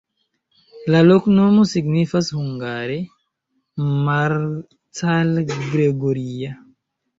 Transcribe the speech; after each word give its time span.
La 0.95 1.01
loknomo 1.09 1.65
signifas 1.71 2.31
hungare: 2.39 2.97
Marcal-Gregoria. 4.09 6.61